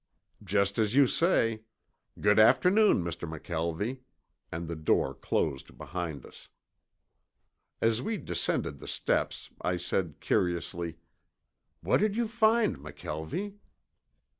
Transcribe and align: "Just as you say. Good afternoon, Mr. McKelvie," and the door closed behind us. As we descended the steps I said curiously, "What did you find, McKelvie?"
"Just 0.43 0.79
as 0.79 0.95
you 0.95 1.05
say. 1.05 1.61
Good 2.19 2.39
afternoon, 2.39 3.03
Mr. 3.03 3.29
McKelvie," 3.29 3.99
and 4.51 4.67
the 4.67 4.75
door 4.75 5.13
closed 5.13 5.77
behind 5.77 6.25
us. 6.25 6.47
As 7.81 8.01
we 8.01 8.17
descended 8.17 8.79
the 8.79 8.87
steps 8.87 9.51
I 9.61 9.77
said 9.77 10.15
curiously, 10.19 10.97
"What 11.81 11.97
did 11.99 12.15
you 12.15 12.27
find, 12.27 12.79
McKelvie?" 12.79 13.57